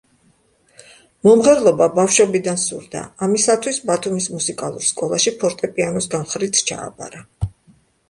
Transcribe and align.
მომღერლობა 1.27 1.87
ბავშვობიდან 1.99 2.57
სურდა, 2.63 3.03
ამისათვის 3.27 3.81
ბათუმის 3.93 4.31
მუსიკალურ 4.39 4.89
სკოლაში 4.91 5.37
ფორტეპიანოს 5.45 6.13
განხრით 6.19 6.67
ჩააბარა. 6.69 7.27